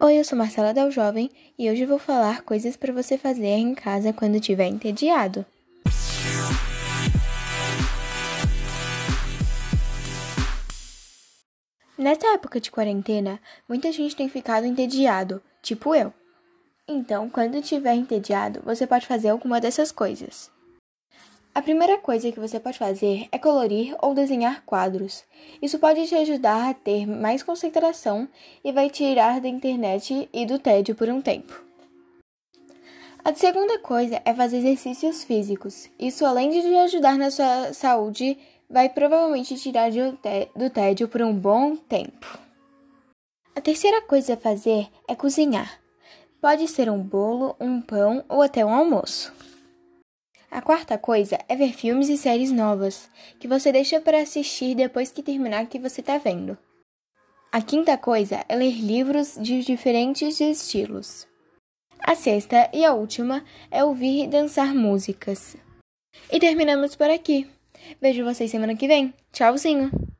Oi, 0.00 0.18
eu 0.18 0.24
sou 0.24 0.36
Marcela 0.36 0.74
Del 0.74 0.90
Jovem 0.90 1.30
e 1.56 1.70
hoje 1.70 1.86
vou 1.86 1.98
falar 1.98 2.42
coisas 2.42 2.76
para 2.76 2.92
você 2.92 3.16
fazer 3.16 3.46
em 3.46 3.74
casa 3.74 4.12
quando 4.12 4.34
estiver 4.34 4.66
entediado. 4.66 5.46
Nesta 11.96 12.26
época 12.34 12.60
de 12.60 12.70
quarentena, 12.70 13.40
muita 13.68 13.92
gente 13.92 14.16
tem 14.16 14.28
ficado 14.28 14.66
entediado, 14.66 15.40
tipo 15.62 15.94
eu. 15.94 16.12
Então, 16.88 17.30
quando 17.30 17.54
estiver 17.56 17.94
entediado, 17.94 18.60
você 18.64 18.86
pode 18.86 19.06
fazer 19.06 19.28
alguma 19.28 19.60
dessas 19.60 19.92
coisas. 19.92 20.50
A 21.54 21.60
primeira 21.60 21.98
coisa 21.98 22.32
que 22.32 22.40
você 22.40 22.58
pode 22.58 22.78
fazer 22.78 23.28
é 23.30 23.38
colorir 23.38 23.94
ou 24.00 24.14
desenhar 24.14 24.62
quadros. 24.64 25.22
Isso 25.60 25.78
pode 25.78 26.06
te 26.06 26.14
ajudar 26.14 26.70
a 26.70 26.74
ter 26.74 27.06
mais 27.06 27.42
concentração 27.42 28.26
e 28.64 28.72
vai 28.72 28.88
tirar 28.88 29.38
da 29.38 29.48
internet 29.48 30.30
e 30.32 30.46
do 30.46 30.58
tédio 30.58 30.94
por 30.94 31.10
um 31.10 31.20
tempo. 31.20 31.62
A 33.22 33.34
segunda 33.34 33.78
coisa 33.78 34.20
é 34.24 34.34
fazer 34.34 34.58
exercícios 34.58 35.24
físicos. 35.24 35.90
Isso, 35.98 36.24
além 36.24 36.50
de 36.50 36.62
te 36.62 36.74
ajudar 36.74 37.18
na 37.18 37.30
sua 37.30 37.74
saúde, 37.74 38.38
vai 38.68 38.88
provavelmente 38.88 39.54
tirar 39.56 39.90
do 40.56 40.70
tédio 40.70 41.06
por 41.06 41.20
um 41.20 41.34
bom 41.34 41.76
tempo. 41.76 42.38
A 43.54 43.60
terceira 43.60 44.00
coisa 44.00 44.34
a 44.34 44.38
fazer 44.38 44.88
é 45.06 45.14
cozinhar. 45.14 45.78
Pode 46.40 46.66
ser 46.66 46.90
um 46.90 47.02
bolo, 47.02 47.54
um 47.60 47.80
pão 47.82 48.24
ou 48.26 48.40
até 48.40 48.64
um 48.64 48.74
almoço. 48.74 49.32
A 50.52 50.60
quarta 50.60 50.98
coisa 50.98 51.38
é 51.48 51.56
ver 51.56 51.72
filmes 51.72 52.10
e 52.10 52.18
séries 52.18 52.52
novas, 52.52 53.08
que 53.40 53.48
você 53.48 53.72
deixa 53.72 53.98
para 54.02 54.20
assistir 54.20 54.74
depois 54.74 55.10
que 55.10 55.22
terminar 55.22 55.64
o 55.64 55.66
que 55.66 55.78
você 55.78 56.02
está 56.02 56.18
vendo. 56.18 56.58
A 57.50 57.62
quinta 57.62 57.96
coisa 57.96 58.44
é 58.46 58.54
ler 58.54 58.74
livros 58.74 59.34
de 59.40 59.62
diferentes 59.62 60.42
estilos. 60.42 61.26
A 61.98 62.14
sexta 62.14 62.68
e 62.70 62.84
a 62.84 62.92
última 62.92 63.42
é 63.70 63.82
ouvir 63.82 64.24
e 64.24 64.28
dançar 64.28 64.74
músicas. 64.74 65.56
E 66.30 66.38
terminamos 66.38 66.94
por 66.94 67.08
aqui. 67.08 67.48
Vejo 67.98 68.22
vocês 68.22 68.50
semana 68.50 68.76
que 68.76 68.86
vem. 68.86 69.14
Tchauzinho! 69.32 70.11